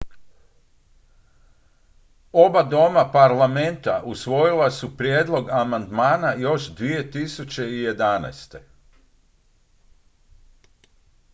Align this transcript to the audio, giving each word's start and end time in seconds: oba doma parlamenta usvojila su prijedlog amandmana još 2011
oba 2.31 2.63
doma 2.63 3.11
parlamenta 3.11 4.01
usvojila 4.05 4.71
su 4.71 4.97
prijedlog 4.97 5.49
amandmana 5.49 6.33
još 6.33 6.75
2011 6.75 8.57